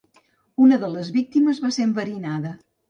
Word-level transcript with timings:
Una 0.67 0.79
de 0.85 0.89
les 0.95 1.13
víctimes 1.21 1.63
va 1.67 1.75
ser 1.79 1.89
enverinada. 1.91 2.59